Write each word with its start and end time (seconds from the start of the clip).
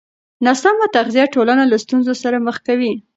ناسمه 0.45 0.85
تغذیه 0.95 1.25
ټولنه 1.35 1.63
له 1.71 1.77
ستونزو 1.83 2.13
سره 2.23 2.37
مخ 2.45 2.57
کوي. 2.67 2.93